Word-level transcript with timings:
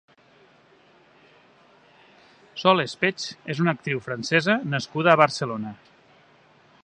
Sol 2.61 2.83
Espeche 2.85 3.39
és 3.55 3.63
una 3.65 3.75
actriu 3.79 4.03
francesa 4.09 4.57
nascuda 4.75 5.13
a 5.15 5.23
Barcelona. 5.27 5.77